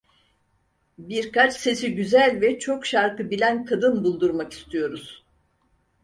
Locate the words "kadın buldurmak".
3.65-4.53